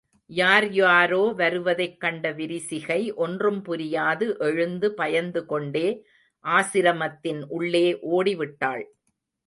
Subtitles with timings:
[0.29, 5.87] யார் யாரோ வருவதைக் கண்ட விரிசிகை ஒன்றும் புரியாது எழுந்து பயந்துகொண்டே
[6.45, 8.83] ஆசிரமத்தின் உள்ளே ஓடிவிட்டாள்.